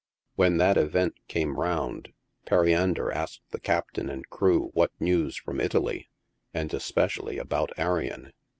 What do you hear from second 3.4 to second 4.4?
the cap tain and